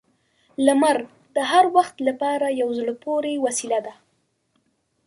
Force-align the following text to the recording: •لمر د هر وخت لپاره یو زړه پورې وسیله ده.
•لمر 0.65 0.97
د 1.35 1.37
هر 1.51 1.65
وخت 1.75 1.95
لپاره 2.07 2.47
یو 2.61 2.69
زړه 2.79 2.93
پورې 3.03 3.33
وسیله 3.45 3.79
ده. 3.85 3.93